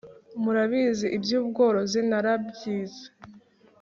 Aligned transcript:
murabizi 0.43 1.07
iby'ubworozi 1.17 1.99
narabyize 2.09 3.05